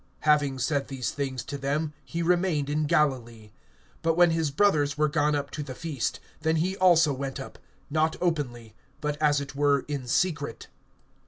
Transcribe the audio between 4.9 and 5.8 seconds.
were gone up to the